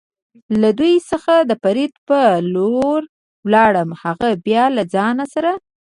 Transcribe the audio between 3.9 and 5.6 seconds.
هغه بیا له ځان سره.